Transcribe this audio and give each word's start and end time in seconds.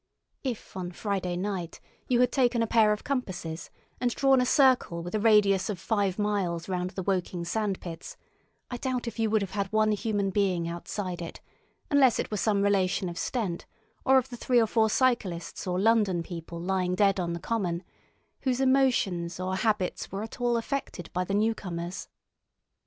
If 0.43 0.75
on 0.75 0.93
Friday 0.93 1.35
night 1.37 1.79
you 2.07 2.21
had 2.21 2.31
taken 2.31 2.63
a 2.63 2.65
pair 2.65 2.91
of 2.91 3.03
compasses 3.03 3.69
and 3.99 4.09
drawn 4.09 4.41
a 4.41 4.47
circle 4.47 5.03
with 5.03 5.13
a 5.13 5.19
radius 5.19 5.69
of 5.69 5.77
five 5.77 6.17
miles 6.17 6.67
round 6.67 6.89
the 6.89 7.03
Woking 7.03 7.45
sand 7.45 7.79
pits, 7.79 8.17
I 8.71 8.77
doubt 8.77 9.07
if 9.07 9.19
you 9.19 9.29
would 9.29 9.43
have 9.43 9.51
had 9.51 9.71
one 9.71 9.91
human 9.91 10.31
being 10.31 10.67
outside 10.67 11.21
it, 11.21 11.39
unless 11.91 12.17
it 12.17 12.31
were 12.31 12.37
some 12.37 12.63
relation 12.63 13.09
of 13.09 13.17
Stent 13.19 13.67
or 14.03 14.17
of 14.17 14.29
the 14.29 14.37
three 14.37 14.59
or 14.59 14.65
four 14.65 14.89
cyclists 14.89 15.67
or 15.67 15.79
London 15.79 16.23
people 16.23 16.59
lying 16.59 16.95
dead 16.95 17.19
on 17.19 17.33
the 17.33 17.39
common, 17.39 17.83
whose 18.39 18.59
emotions 18.59 19.39
or 19.39 19.55
habits 19.55 20.11
were 20.11 20.23
at 20.23 20.41
all 20.41 20.57
affected 20.57 21.11
by 21.13 21.23
the 21.23 21.35
new 21.35 21.53
comers. 21.53 22.07